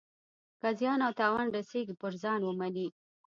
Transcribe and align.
که 0.61 0.69
زیان 0.79 0.99
او 1.05 1.13
تاوان 1.19 1.47
رسیږي 1.55 1.93
پر 2.01 2.13
ځان 2.23 2.41
ومني. 2.43 2.87